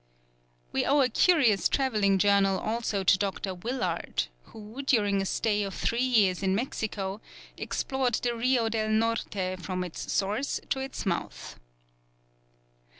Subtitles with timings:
[0.71, 5.75] We owe a curious travelling journal also to Doctor Willard, who, during a stay of
[5.75, 7.21] three years in Mexico,
[7.55, 11.59] explored the Rio del Norte from its source to its mouth.